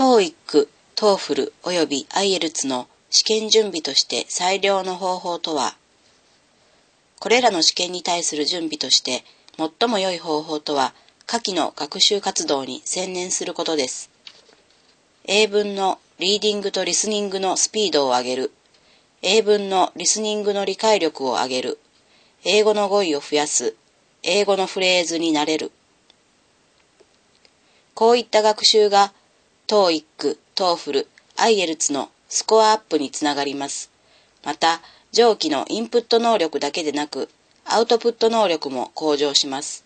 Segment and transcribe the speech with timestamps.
[0.00, 5.76] TOEIC、TOEFL 及び IELTS の試験準備として最良の方法とは？
[7.18, 9.24] これらの試験に対する準備として
[9.58, 10.94] 最も良い方法とは
[11.26, 14.08] 下記の学習活動に専念することです。
[15.24, 18.52] 英文のリーディングとリスニングのスピードを上げる。
[19.20, 21.78] 英文のリスニングの理解力を上げる。
[22.46, 23.76] 英語の語彙を増やす。
[24.22, 25.70] 英語のフレーズになれる。
[27.92, 29.12] こういった学習が
[29.70, 31.06] TOEIC、TOEFL、
[31.36, 33.88] IELTS のスコアアップにつながります。
[34.44, 34.80] また、
[35.12, 37.28] 上記のインプット能力だけでなく、
[37.64, 39.84] アウトプット能力も向上します。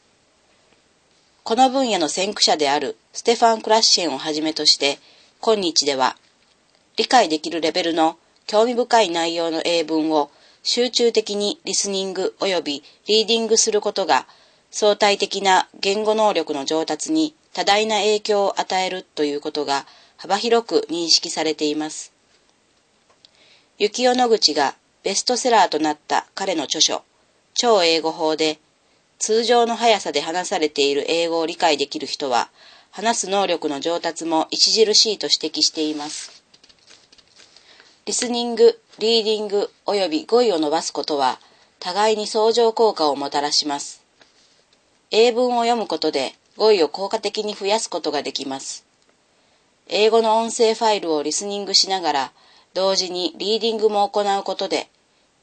[1.43, 4.99] この分野の先駆者であるステファン・クラッシェンをはじめとして、
[5.43, 6.17] 今日では、
[6.97, 10.31] 理解できるレベルの興味深い内容の英文を
[10.63, 14.27] 集中的にリスニング及びリーディングすることが
[14.71, 19.87] 相対的な言語能力の上達に多大な影響を与えるということが
[20.17, 22.13] 幅広く認識されています。
[23.79, 24.75] 幸代野口が
[25.05, 27.03] ベストセラーとなった彼の著書、
[27.55, 28.59] 超英語法で、
[29.21, 32.51] 通常の速さで話されている英語を理解できる人は、
[32.91, 36.43] 話す能力の上達も著しいと指摘しています。
[38.07, 41.39] リスニング、リーディング及び語彙を伸ばすことは、
[41.79, 44.03] 互いに相乗効果をもたらします。
[45.11, 48.85] 英文を読むことで語彙を効果的に増やすことができます。
[49.89, 52.33] 英語の音声ファイルをリスニングしながら、
[52.73, 54.89] 同時にリーディングも行うことで、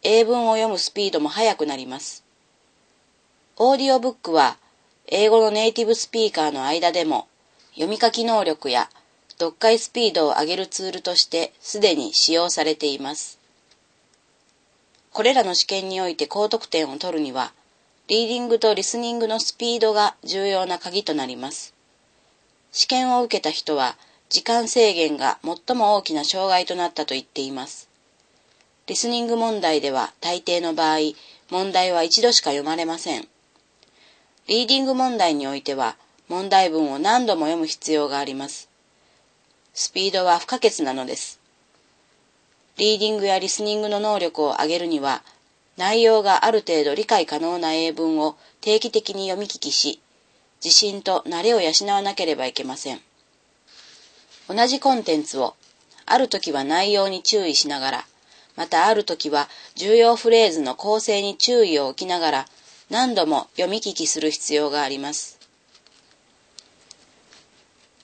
[0.03, 2.23] 英文を読むスピードも速くなります。
[3.57, 4.57] オーディオブックは、
[5.07, 7.27] 英語のネイティブスピーカーの間でも、
[7.73, 8.89] 読み書き能力や
[9.41, 13.39] 読解スピードを上げるツールとしてすでに使用されています。
[15.11, 17.51] これらの試験において高得点を取るには、
[18.11, 21.73] リーディングとリスニングのスピードが重要な鍵となります。
[22.73, 23.95] 試験を受けた人は、
[24.27, 27.87] 時間制限が最も大きな障害となったと言っています。
[28.87, 30.97] リスニング問題では大抵の場合、
[31.49, 33.29] 問題は一度しか読まれません。
[34.47, 35.95] リーディング問題においては、
[36.27, 38.67] 問題文を何度も読む必要があります。
[39.73, 41.39] スピードは不可欠なのです。
[42.75, 45.23] リーディングやリスニングの能力を上げるには、
[45.77, 50.01] 内容がある程度理解可能な英文を定期的に読み聞きし、
[50.63, 53.01] 自信と慣れを養わなければいけません。
[54.47, 55.55] 同じコンテンツを、
[56.05, 58.05] ある時は内容に注意しながら、
[58.55, 62.45] またある時は重要フレーズの構成に注意を置きながら、
[62.89, 65.39] 何度も読み聞きする必要があります。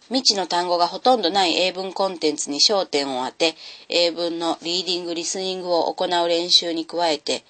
[0.08, 3.56] 未知の単語がほとんどない英文コンテンツに焦点を当て、
[3.90, 7.44] 英文のリーディング、リスニングを行う練習に加えて、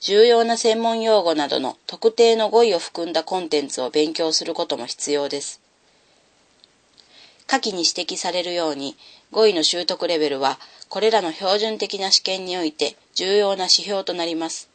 [0.00, 5.60] 重要な専門用語などの特定の語彙を含んだコンテンツを勉強することも必要です。
[7.48, 8.96] 下記に指摘されるように、
[9.32, 14.68] 語彙の習得レベルは、これらの標準的な試験において重要な指標となります。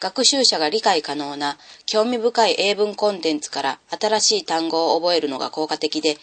[0.00, 6.16] 学習者が理解可能な興味深い英文コンテンツから新しい単語を覚えるのが効果的で、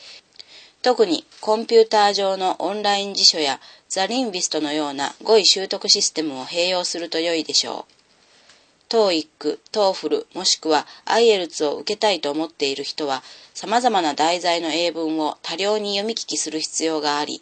[0.82, 7.94] 特にコンピューター上のオンライン辞書やザ・リンビストのような語彙習得システムを併用すると良いでしょう。
[8.90, 17.42] TOEIC、TOEFL もしくは IELTS を受けたいと思っている人は様々な題材の英文を多量に読み聞きする必要があり、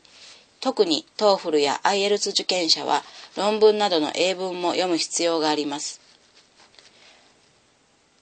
[0.59, 3.03] 特に TOEFL や IELTS 受験者は
[3.37, 6.01] 論文などの英文も読む必要があります。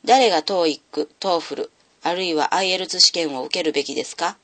[0.06, 1.70] 誰が TOEIC、TOEFL、
[2.04, 4.38] あるいは IELTS 試験を受けるべきですか？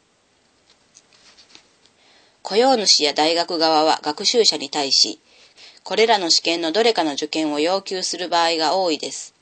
[2.54, 5.20] 雇用主や大学側は学習者に対し、
[5.84, 9.34] これらの試験のどれかの受験を要求する場合が多いです。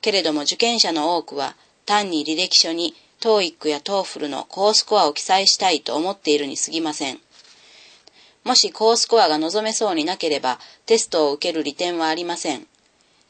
[0.00, 7.18] けれども受験者の多くは単に履歴書に TOEIC や TOEFL の高スコアを記載したいと思っているに過ぎません。
[8.44, 12.68] もし高スコアが望めそうになければテストを受ける利点はありません。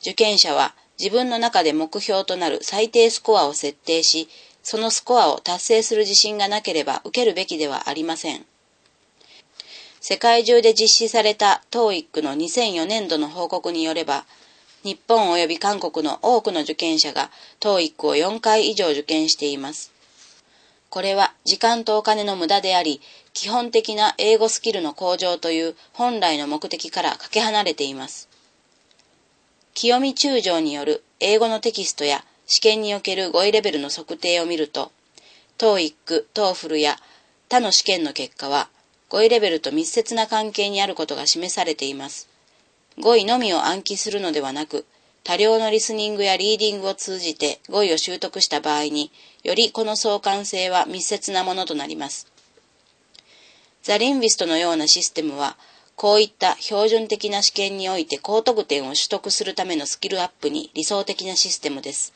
[0.03, 4.29] 受験者は自分の中で目標となる最低スコアを設定し、
[4.63, 8.45] そのスコアを達成する自信がなければ受けるべきではありません。
[10.09, 14.25] 世界中で実施された TOEIC の2004年度の報告によれば、
[14.85, 19.91] 日本及び韓国の多くの受験者が TOEIC を4回以上受験しています。
[20.91, 23.01] これは時間とお金の無駄であり、
[23.33, 28.29] 基本的な英語スキルの向上という本来の目的からかけ離れています。
[29.75, 34.93] 清見中将による英語のテキストや試験における語彙レベルの測定を見ると、
[35.59, 36.97] TOEIC、TOEFL や
[37.49, 38.69] 他の試験の結果は
[39.09, 42.29] 語彙レベルと密接な関係にあることが示されています。
[42.99, 44.85] 語彙のみを暗記するのではなく、
[45.23, 49.11] 多量のリスニングやリーディングを通じて語彙を習得した場合に、
[49.43, 52.27] よりこの相関性は密接なものとなります。
[53.83, 55.57] ザ・リンビストのようなシステムは、
[55.95, 62.13] こういった標準的な試験において高得点を取得するためのスキルアップに理想的なシステムです。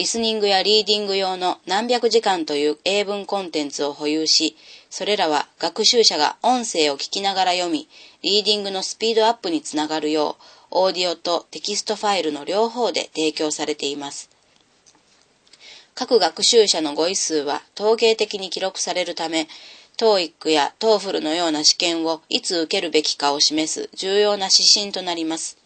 [0.00, 4.56] リスニングやリーディング用の何百時間という英文コンテンツを保有し、
[4.88, 7.86] それらは学習者が音声を聞きながら読み、
[8.22, 14.30] リーディングのスピードアップにつながるよう、オーディオとテキストファイルの両方で提供されています。
[15.94, 19.48] 各学習者の語彙数は統計的に記録されるため、
[19.98, 25.58] TOEIC や TOEFL のような試験をいつ受けるべきかを示す重要な指針となります。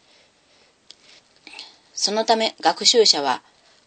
[1.95, 3.41] そのため学習者は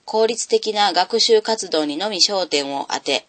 [0.08, 3.28] 効率的な学習活動にのみ焦点を当て、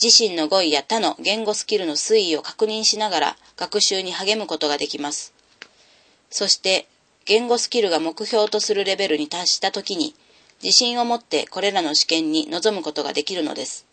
[0.00, 5.34] 自身の語彙や他の言語スキルの推移を確認しながら学習に励むことができます。
[6.30, 6.86] そして、
[7.24, 10.14] 言語スキルが目標とするレベルに達したときに、
[10.62, 13.85] 自信を持ってこれらの試験に臨むことができるのです。